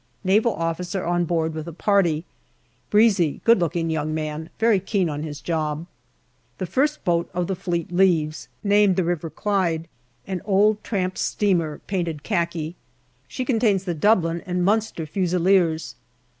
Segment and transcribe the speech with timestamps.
[0.23, 2.25] Naval officer on board with a party.
[2.89, 5.85] Breezy, good looking young man, very keen on his job.
[6.57, 9.87] The first boat of the fleet leaves, named the River Clyde,
[10.25, 12.75] an old tramp steamer, painted khaki.
[13.27, 15.93] She contains the Dublin and Minister Fusiliers.